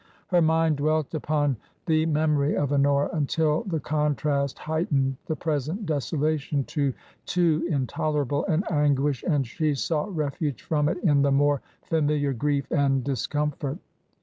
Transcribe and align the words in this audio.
Her 0.29 0.41
mind 0.41 0.77
dwelt 0.77 1.13
upon 1.13 1.57
the 1.85 2.07
memory 2.07 2.55
of 2.57 2.73
Honora, 2.73 3.11
until 3.13 3.61
the 3.67 3.79
contrast 3.79 4.57
heightened 4.57 5.17
the 5.27 5.35
present 5.35 5.85
desolation 5.85 6.63
to 6.63 6.91
too 7.27 7.67
intolerable 7.69 8.43
an 8.47 8.63
anguish, 8.71 9.21
and 9.27 9.45
she 9.45 9.75
sought 9.75 10.11
refuge 10.15 10.63
from 10.63 10.89
it 10.89 10.97
in 11.03 11.21
the 11.21 11.31
more 11.31 11.61
familiar 11.83 12.33
grief 12.33 12.65
and 12.71 13.03
dis 13.03 13.27
comfort. 13.27 13.77